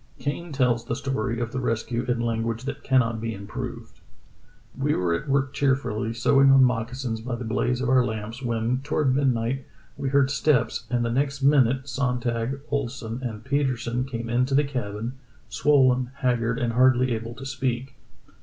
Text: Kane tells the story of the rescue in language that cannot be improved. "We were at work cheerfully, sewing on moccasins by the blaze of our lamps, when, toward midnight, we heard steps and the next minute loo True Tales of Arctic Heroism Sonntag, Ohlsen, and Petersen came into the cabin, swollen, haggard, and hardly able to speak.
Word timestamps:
Kane 0.17 0.51
tells 0.51 0.85
the 0.85 0.95
story 0.95 1.39
of 1.39 1.51
the 1.51 1.59
rescue 1.59 2.05
in 2.05 2.19
language 2.21 2.63
that 2.63 2.83
cannot 2.83 3.21
be 3.21 3.35
improved. 3.35 3.99
"We 4.75 4.95
were 4.95 5.13
at 5.13 5.29
work 5.29 5.53
cheerfully, 5.53 6.11
sewing 6.15 6.49
on 6.51 6.63
moccasins 6.63 7.21
by 7.21 7.35
the 7.35 7.45
blaze 7.45 7.81
of 7.81 7.89
our 7.89 8.03
lamps, 8.03 8.41
when, 8.41 8.79
toward 8.83 9.13
midnight, 9.13 9.63
we 9.97 10.09
heard 10.09 10.31
steps 10.31 10.87
and 10.89 11.05
the 11.05 11.11
next 11.11 11.43
minute 11.43 11.63
loo 11.65 11.73
True 11.83 11.83
Tales 11.83 11.97
of 11.99 12.07
Arctic 12.07 12.31
Heroism 12.33 12.49
Sonntag, 12.49 12.69
Ohlsen, 12.71 13.29
and 13.29 13.45
Petersen 13.45 14.03
came 14.05 14.27
into 14.27 14.55
the 14.55 14.63
cabin, 14.63 15.19
swollen, 15.49 16.09
haggard, 16.15 16.57
and 16.57 16.73
hardly 16.73 17.11
able 17.13 17.35
to 17.35 17.45
speak. 17.45 17.93